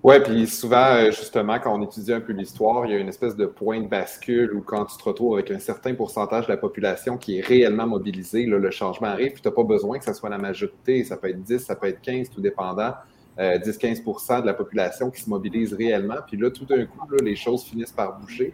[0.00, 3.08] Oui, puis souvent, euh, justement, quand on étudie un peu l'histoire, il y a une
[3.08, 6.52] espèce de point de bascule où quand tu te retrouves avec un certain pourcentage de
[6.52, 10.04] la population qui est réellement mobilisée, le changement arrive, puis tu n'as pas besoin que
[10.04, 11.02] ça soit la majorité.
[11.02, 12.94] Ça peut être 10, ça peut être 15, tout dépendant.
[13.38, 16.16] 10-15% euh, de la population qui se mobilise réellement.
[16.26, 18.52] Puis là, tout d'un coup, les choses finissent par bouger.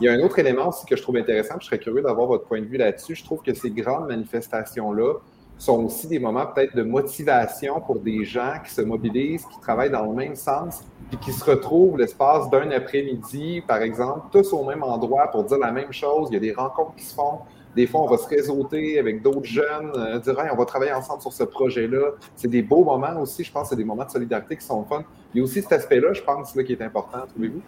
[0.00, 2.26] Il y a un autre élément aussi que je trouve intéressant, je serais curieux d'avoir
[2.26, 3.14] votre point de vue là-dessus.
[3.14, 5.14] Je trouve que ces grandes manifestations-là
[5.56, 9.90] sont aussi des moments peut-être de motivation pour des gens qui se mobilisent, qui travaillent
[9.90, 14.64] dans le même sens, puis qui se retrouvent l'espace d'un après-midi, par exemple, tous au
[14.64, 16.28] même endroit pour dire la même chose.
[16.30, 17.38] Il y a des rencontres qui se font.
[17.74, 21.20] Des fois, on va se réseauter avec d'autres jeunes, euh, dire on va travailler ensemble
[21.22, 22.12] sur ce projet-là.
[22.36, 25.02] C'est des beaux moments aussi, je pense, c'est des moments de solidarité qui sont fun.
[25.32, 27.62] Il y a aussi cet aspect-là, je pense, là, qui est important, trouvez-vous?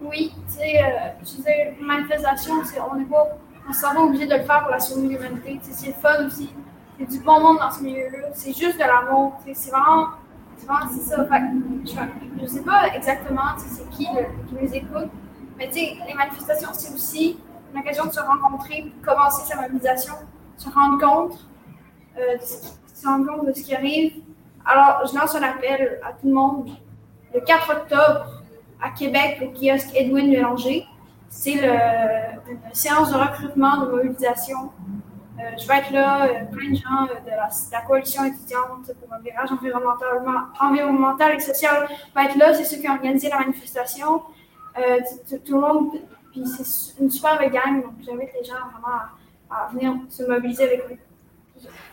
[0.00, 2.54] Oui, tu sais, euh, je disais, manifestation,
[2.90, 3.36] on n'est pas,
[3.68, 5.58] on s'en va obligé de le faire pour la survie de l'humanité.
[5.62, 6.50] C'est fun aussi.
[6.98, 8.28] C'est du bon monde dans ce milieu-là.
[8.32, 9.34] C'est juste de l'amour.
[9.52, 10.08] C'est vraiment,
[10.64, 11.26] vraiment ça.
[12.36, 15.10] je ne sais pas exactement c'est qui qui nous écoute,
[15.58, 17.38] mais les manifestations, c'est aussi
[17.74, 20.14] l'occasion de se rencontrer, commencer sa mobilisation,
[20.56, 21.46] se rendre compte,
[22.18, 24.14] euh, de, se rendre compte de ce qui arrive.
[24.64, 26.70] Alors, je lance un appel à tout le monde.
[27.34, 28.42] Le 4 octobre,
[28.82, 30.84] à Québec, au kiosque Edwin Mélanger,
[31.30, 34.72] c'est une séance de recrutement, de mobilisation.
[35.38, 39.20] Euh, je vais être là, euh, plein de gens de la, coalition étudiante pour un
[39.20, 40.08] virage environnemental,
[40.60, 42.54] environnemental et social vont être là.
[42.54, 44.22] C'est ceux qui ont organisé la manifestation.
[44.74, 45.92] tout le monde
[46.30, 48.98] puis c'est une super gang, donc j'invite les gens vraiment
[49.50, 50.96] à, venir se mobiliser avec lui.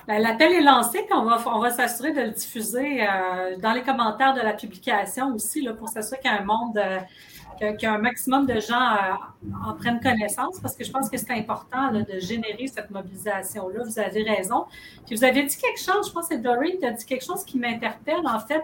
[0.07, 3.71] Ben, l'appel est lancé, puis on va, on va s'assurer de le diffuser euh, dans
[3.71, 7.73] les commentaires de la publication aussi, là, pour s'assurer qu'il y a un monde, euh,
[7.77, 11.91] qu'un maximum de gens euh, en prennent connaissance, parce que je pense que c'est important
[11.91, 13.83] de générer cette mobilisation-là.
[13.83, 14.65] Vous avez raison.
[15.07, 17.25] Puis vous avez dit quelque chose, je pense que c'est Doreen qui a dit quelque
[17.25, 18.63] chose qui m'interpelle, en fait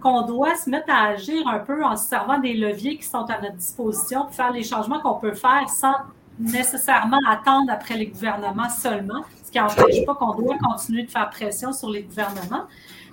[0.00, 3.24] qu'on doit se mettre à agir un peu en se servant des leviers qui sont
[3.24, 5.94] à notre disposition pour faire les changements qu'on peut faire sans
[6.38, 11.28] nécessairement attendre après les gouvernements seulement, ce qui n'empêche pas qu'on doit continuer de faire
[11.28, 12.64] pression sur les gouvernements.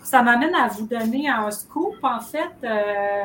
[0.02, 1.96] Ça m'amène à vous donner un scoop.
[2.02, 3.24] En fait, euh,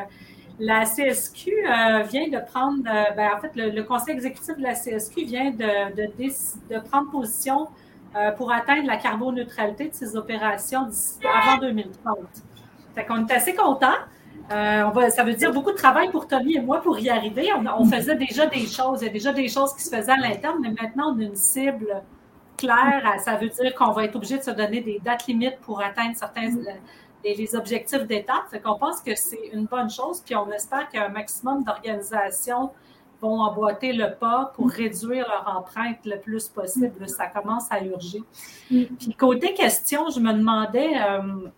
[0.59, 4.75] la CSQ euh, vient de prendre, euh, ben, en fait, le, conseil exécutif de la
[4.75, 7.69] CSQ vient de, prendre position
[8.37, 10.87] pour atteindre la carboneutralité de ses opérations
[11.25, 12.19] avant 2030.
[12.95, 13.89] Fait qu'on est assez contents.
[14.51, 17.09] Euh, on va, ça veut dire beaucoup de travail pour Tommy et moi pour y
[17.09, 17.51] arriver.
[17.79, 20.17] On, faisait déjà des choses, il y a déjà des choses qui se faisaient à
[20.17, 22.03] l'interne, mais maintenant on a une cible
[22.57, 25.81] clair, ça veut dire qu'on va être obligé de se donner des dates limites pour
[25.81, 26.51] atteindre certains
[27.25, 28.45] les, objectifs d'État.
[28.51, 32.71] Fait qu'on pense que c'est une bonne chose, puis on espère qu'un maximum d'organisations
[33.21, 37.09] vont emboîter le pas pour réduire leur empreinte le plus possible.
[37.09, 38.23] Ça commence à urger.
[38.69, 41.49] Puis côté question, je me demandais, euh,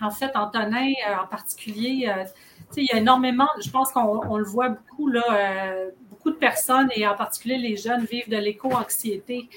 [0.00, 2.24] en fait, Antonin euh, en particulier, euh,
[2.76, 5.22] il y a énormément, je pense qu'on le voit beaucoup, là,
[6.10, 9.48] beaucoup de personnes, et en particulier les jeunes, vivent de l'éco-anxiété.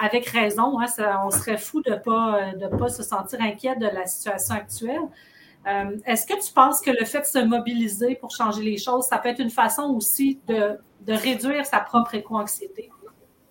[0.00, 0.86] avec raison, hein,
[1.24, 5.08] on serait fou de ne pas, de pas se sentir inquiet de la situation actuelle.
[5.66, 9.06] Euh, est-ce que tu penses que le fait de se mobiliser pour changer les choses,
[9.06, 12.90] ça peut être une façon aussi de, réduire sa propre éco-anxiété?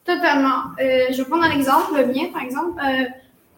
[0.03, 0.71] Totalement.
[0.79, 2.81] Euh, je vais prendre un exemple, le mien, par exemple.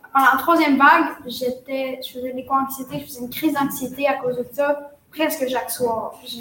[0.10, 4.08] Euh, pendant la troisième vague, j'étais, je faisais de l'éco-anxiété, je faisais une crise d'anxiété
[4.08, 6.14] à cause de ça, presque chaque soir.
[6.24, 6.40] Je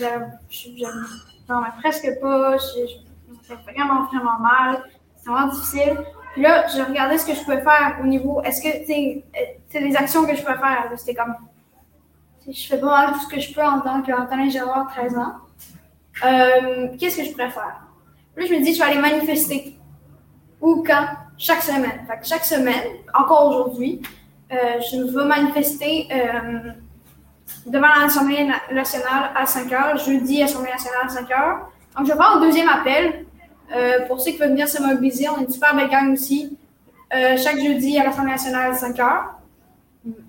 [1.46, 4.82] dormais presque pas, je, me faisais vraiment, vraiment mal.
[5.16, 5.98] C'était vraiment difficile.
[6.32, 9.22] Puis là, je regardais ce que je pouvais faire au niveau, est-ce que, tu
[9.70, 10.90] sais, des actions que je pouvais faire.
[10.96, 11.34] C'était comme
[12.50, 15.34] je fais pas mal tout ce que je peux en tant qu'Antonin Gérard, 13 ans.
[16.24, 17.82] Euh, qu'est-ce que je préfère?
[18.36, 19.76] Là, je me dis, je vais aller manifester.
[20.60, 21.06] Où, quand?
[21.38, 22.06] Chaque semaine.
[22.22, 24.02] Chaque semaine, encore aujourd'hui,
[24.52, 26.72] euh, je vais manifester euh,
[27.66, 31.58] devant l'Assemblée nationale à 5 h, jeudi, Assemblée nationale à 5 h.
[31.96, 33.24] Donc, je vais faire un deuxième appel.
[34.06, 36.56] pour ceux qui veulent venir se mobiliser, on est une super belle gang aussi.
[37.10, 39.22] chaque jeudi à l'Assemblée nationale à 5 h.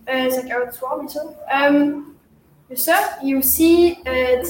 [0.08, 1.24] 5 h du soir, bien sûr
[2.76, 2.96] ça.
[3.24, 4.44] Et aussi, euh,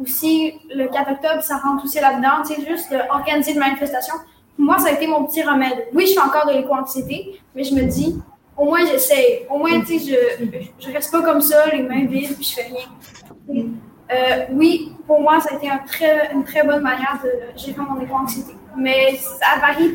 [0.00, 2.44] aussi le 4 octobre, ça rentre aussi là-dedans.
[2.44, 4.14] C'est juste d'organiser une manifestation.
[4.58, 5.86] Moi, ça a été mon petit remède.
[5.92, 8.20] Oui, je fais encore de l'éco-anxiété, mais je me dis,
[8.56, 9.46] au moins j'essaie.
[9.50, 12.54] Au moins, tu sais, je, je reste pas comme ça, les mains vides, puis je
[12.54, 13.66] fais rien.
[14.12, 17.80] Euh, oui, pour moi, ça a été un très, une très bonne manière de gérer
[17.80, 18.52] mon éco-anxiété.
[18.76, 19.94] Mais ça varie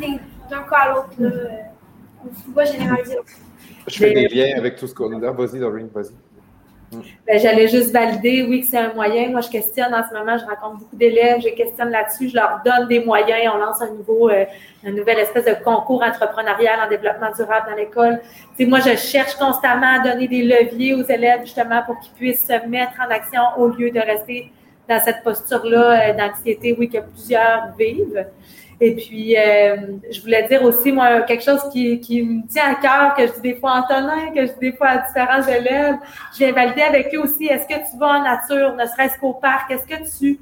[0.50, 1.10] d'un cas à l'autre.
[1.20, 3.18] On ne peut pas généraliser.
[3.88, 5.32] Je fais des liens avec tout ce qu'on a.
[5.32, 6.14] Vas-y, Doreen, vas-y.
[6.92, 9.30] Ben, J'allais juste valider, oui, que c'est un moyen.
[9.30, 12.62] Moi, je questionne en ce moment, je rencontre beaucoup d'élèves, je questionne là-dessus, je leur
[12.64, 13.52] donne des moyens.
[13.54, 14.46] On lance un nouveau, euh,
[14.86, 18.22] un nouvel espèce de concours entrepreneurial en développement durable dans l'école.
[18.60, 22.68] Moi, je cherche constamment à donner des leviers aux élèves, justement, pour qu'ils puissent se
[22.68, 24.52] mettre en action au lieu de rester
[24.88, 28.26] dans cette posture-là euh, oui, que plusieurs vivent.
[28.80, 32.76] Et puis, euh, je voulais dire aussi, moi, quelque chose qui, qui me tient à
[32.76, 35.48] cœur, que je dis des fois à Antonin, que je dis des fois à différents
[35.48, 35.96] élèves.
[36.34, 39.34] Je viens valider avec eux aussi, est-ce que tu vas en nature, ne serait-ce qu'au
[39.34, 39.72] parc?
[39.72, 40.40] Est-ce que tu,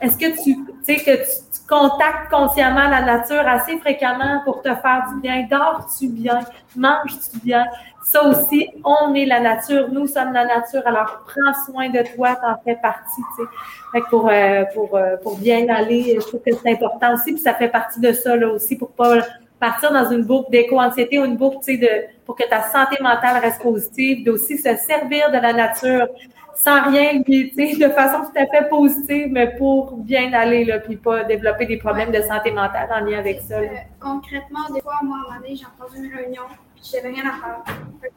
[0.00, 4.62] est-ce que tu, tu sais, que tu, tu, contactes consciemment la nature assez fréquemment pour
[4.62, 5.44] te faire du bien?
[5.50, 6.40] Dors-tu bien?
[6.76, 7.64] Manges-tu bien?
[8.04, 12.36] Ça aussi, on est la nature, nous sommes la nature, alors prends soin de toi,
[12.36, 14.02] t'en fais partie, tu sais.
[14.10, 17.54] Pour, euh, pour, euh, pour bien aller, je trouve que c'est important aussi, puis ça
[17.54, 19.20] fait partie de ça, là, aussi, pour pas
[19.58, 21.88] partir dans une boucle d'éco-anxiété ou une boucle, tu sais, de,
[22.26, 26.06] pour que ta santé mentale reste positive, d'aussi se servir de la nature
[26.54, 30.78] sans rien, tu sais, de façon tout à fait positive, mais pour bien aller, là,
[30.78, 33.56] puis pas développer des problèmes de santé mentale en lien avec ça.
[33.98, 36.42] concrètement, des fois, moi, à un moment donné, j'ai entendu une réunion,
[36.90, 37.76] j'avais rien à faire.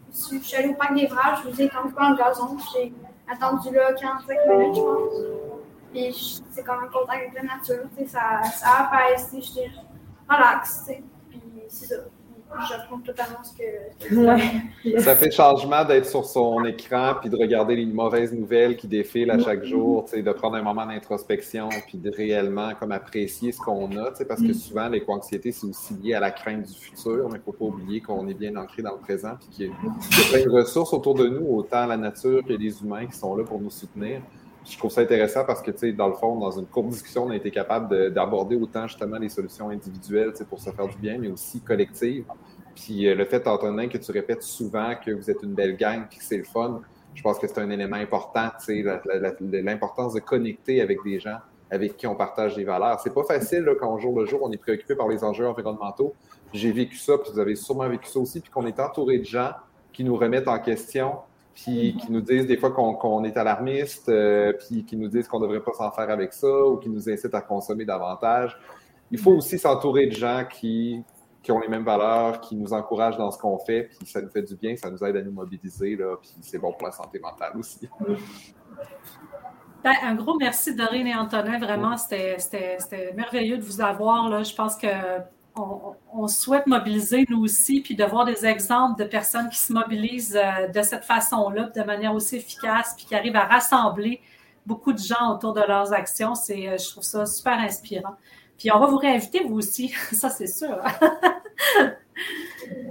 [0.10, 2.58] Je suis allée au parc des Vrages, je vous ai quand pas le gazon.
[2.74, 2.94] J'ai
[3.32, 5.14] attendu là 45 minutes, je pense.
[5.92, 9.72] Puis c'est comme un contact avec la nature, ça, ça apaise, j'étais
[10.30, 10.90] relax.
[11.30, 11.96] Puis c'est ça.
[12.70, 15.02] J'apprends totalement ce que.
[15.02, 19.32] Ça fait changement d'être sur son écran puis de regarder les mauvaises nouvelles qui défilent
[19.32, 23.96] à chaque jour, de prendre un moment d'introspection puis de réellement comme apprécier ce qu'on
[23.98, 27.40] a, parce que souvent l'éco-anxiété c'est aussi lié à la crainte du futur, mais il
[27.40, 30.30] ne faut pas oublier qu'on est bien ancré dans le présent puis qu'il y, a
[30.32, 33.44] plein de ressources autour de nous, autant la nature que les humains qui sont là
[33.44, 34.22] pour nous soutenir
[34.70, 37.26] je trouve ça intéressant parce que, tu sais, dans le fond, dans une courte discussion,
[37.26, 41.18] on a été capable d'aborder autant justement les solutions individuelles pour se faire du bien,
[41.18, 42.26] mais aussi collectives.
[42.76, 46.04] Puis euh, le fait, Antonin, que tu répètes souvent que vous êtes une belle gang
[46.12, 46.82] et que c'est le fun,
[47.16, 48.86] je pense que c'est un élément important, tu
[49.42, 51.38] l'importance de connecter avec des gens
[51.70, 53.00] avec qui on partage des valeurs.
[53.02, 56.14] C'est pas facile là, quand jour le jour, on est préoccupé par les enjeux environnementaux.
[56.54, 59.26] J'ai vécu ça, puis vous avez sûrement vécu ça aussi, puis qu'on est entouré de
[59.26, 59.52] gens
[59.92, 61.16] qui nous remettent en question,
[61.58, 65.40] puis qui nous disent des fois qu'on est alarmiste, euh, puis qui nous disent qu'on
[65.40, 68.56] ne devrait pas s'en faire avec ça, ou qui nous incitent à consommer davantage.
[69.10, 71.04] Il faut aussi s'entourer de gens qui,
[71.42, 74.30] qui, ont les mêmes valeurs, qui nous encouragent dans ce qu'on fait, puis ça nous
[74.30, 76.92] fait du bien, ça nous aide à nous mobiliser, là, puis c'est bon pour la
[76.92, 77.90] santé mentale aussi.
[79.84, 82.38] Ben, un gros merci Dorine et Antonin, vraiment, c'était
[83.16, 84.30] merveilleux de vous avoir.
[84.30, 84.44] Là.
[84.44, 84.88] Je pense que
[86.14, 90.38] on, souhaite mobiliser nous aussi, puis de voir des exemples de personnes qui se mobilisent
[90.38, 94.22] euh, de cette façon-là, de manière aussi efficace, puis qui arrivent à rassembler
[94.66, 96.36] beaucoup de gens autour de leurs actions.
[96.36, 98.16] C'est, euh, je trouve ça super inspirant.
[98.58, 100.78] Puis on va vous réinviter, vous aussi, ça c'est sûr.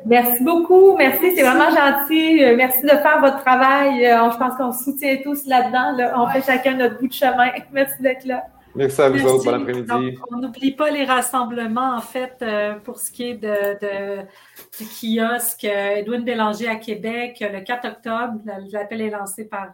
[0.07, 0.97] Merci beaucoup.
[0.97, 2.43] Merci, c'est vraiment gentil.
[2.45, 4.05] Euh, merci de faire votre travail.
[4.05, 5.97] Je pense qu'on se soutient tous là-dedans.
[6.17, 7.51] On fait chacun notre bout de chemin.
[7.73, 8.45] Merci d'être là.
[8.77, 9.45] Merci à vous autres.
[9.45, 10.19] Bon après-midi.
[10.31, 14.23] On n'oublie pas les rassemblements, en fait, euh, pour ce qui est de,
[14.79, 18.41] du kiosque Edwin Bélanger à Québec le 4 octobre.
[18.71, 19.73] L'appel est lancé par,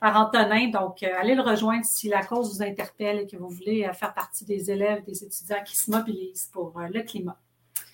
[0.00, 0.68] par Antonin.
[0.68, 4.44] Donc, allez le rejoindre si la cause vous interpelle et que vous voulez faire partie
[4.44, 7.36] des élèves, des étudiants qui se mobilisent pour le climat.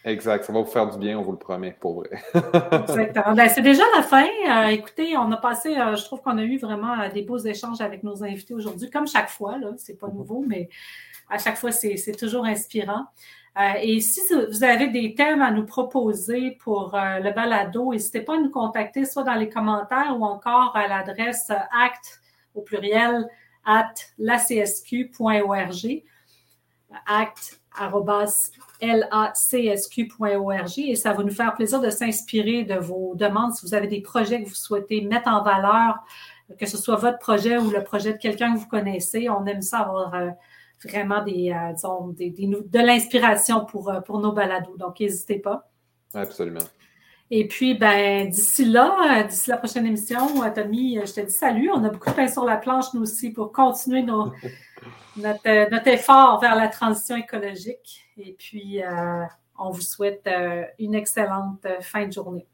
[0.04, 0.44] Exact.
[0.44, 2.10] Ça va vous faire du bien, on vous le promet, pour vrai.
[2.34, 3.34] Exactement.
[3.34, 4.26] Ben, c'est déjà la fin.
[4.48, 7.38] Euh, écoutez, on a passé, euh, je trouve qu'on a eu vraiment euh, des beaux
[7.38, 9.56] échanges avec nos invités aujourd'hui, comme chaque fois.
[9.56, 10.68] Là, c'est pas nouveau, mais
[11.30, 13.06] à chaque fois, c'est, toujours inspirant.
[13.80, 18.38] et si vous avez des thèmes à nous proposer pour le balado, n'hésitez pas à
[18.38, 22.20] nous contacter soit dans les commentaires ou encore à l'adresse acte
[22.54, 23.26] au pluriel
[23.64, 26.02] at lacsq.org.
[27.06, 27.60] Acte
[28.80, 33.52] lacsq.org et ça va nous faire plaisir de s'inspirer de vos demandes.
[33.54, 36.04] Si vous avez des projets que vous souhaitez mettre en valeur,
[36.58, 39.62] que ce soit votre projet ou le projet de quelqu'un que vous connaissez, on aime
[39.62, 40.30] ça avoir euh,
[40.84, 41.72] vraiment des, euh,
[42.12, 44.76] de l'inspiration pour, euh, pour nos balados.
[44.76, 45.68] Donc, n'hésitez pas.
[46.12, 46.60] Absolument.
[47.36, 51.68] Et puis, ben, d'ici là, d'ici la prochaine émission, Tommy, je te dis salut.
[51.74, 54.32] On a beaucoup de pain sur la planche, nous aussi, pour continuer nos,
[55.16, 58.04] notre, notre, effort vers la transition écologique.
[58.18, 59.24] Et puis, euh,
[59.58, 62.46] on vous souhaite euh, une excellente fin de journée.